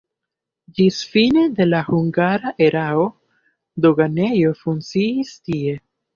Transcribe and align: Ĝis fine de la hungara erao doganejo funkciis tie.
Ĝis 0.77 0.95
fine 1.11 1.43
de 1.59 1.67
la 1.67 1.81
hungara 1.89 2.55
erao 2.69 3.05
doganejo 3.87 4.57
funkciis 4.65 5.37
tie. 5.45 5.79